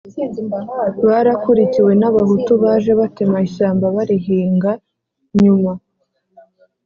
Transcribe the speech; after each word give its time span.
barakurikiwe 1.07 1.91
n'abahutu 2.01 2.51
baje 2.63 2.91
batema 2.99 3.37
ishyamba 3.47 3.85
barihinga. 3.95 4.71
nyuma 5.41 5.71